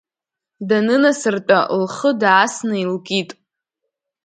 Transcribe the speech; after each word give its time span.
Данынасыртәа, 0.67 1.59
лхы 1.83 2.11
даасны 2.21 2.75
илкит. 2.83 3.29